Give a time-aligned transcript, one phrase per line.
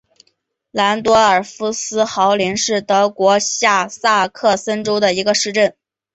[0.71, 5.75] 兰多尔夫斯豪森是德国下萨克森州的一个市镇。